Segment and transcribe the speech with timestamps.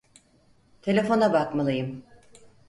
[0.81, 2.03] Telefona bakmalıyım.